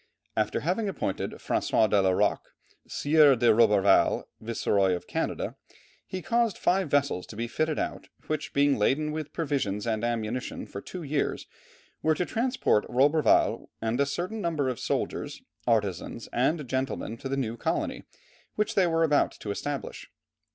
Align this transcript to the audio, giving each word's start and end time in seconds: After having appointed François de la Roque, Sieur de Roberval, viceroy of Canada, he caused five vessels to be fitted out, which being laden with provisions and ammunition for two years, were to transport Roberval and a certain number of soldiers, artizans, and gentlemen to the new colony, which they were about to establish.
After 0.35 0.61
having 0.61 0.89
appointed 0.89 1.29
François 1.33 1.87
de 1.87 2.01
la 2.01 2.09
Roque, 2.09 2.55
Sieur 2.87 3.35
de 3.35 3.53
Roberval, 3.53 4.23
viceroy 4.39 4.95
of 4.95 5.05
Canada, 5.05 5.57
he 6.07 6.23
caused 6.23 6.57
five 6.57 6.89
vessels 6.89 7.27
to 7.27 7.35
be 7.35 7.47
fitted 7.47 7.77
out, 7.77 8.07
which 8.25 8.51
being 8.51 8.77
laden 8.79 9.11
with 9.11 9.31
provisions 9.31 9.85
and 9.85 10.03
ammunition 10.03 10.65
for 10.65 10.81
two 10.81 11.03
years, 11.03 11.45
were 12.01 12.15
to 12.15 12.25
transport 12.25 12.83
Roberval 12.89 13.69
and 13.79 14.01
a 14.01 14.07
certain 14.07 14.41
number 14.41 14.69
of 14.69 14.79
soldiers, 14.79 15.43
artizans, 15.67 16.27
and 16.33 16.67
gentlemen 16.67 17.15
to 17.17 17.29
the 17.29 17.37
new 17.37 17.55
colony, 17.55 18.03
which 18.55 18.73
they 18.73 18.87
were 18.87 19.03
about 19.03 19.33
to 19.33 19.51
establish. 19.51 20.09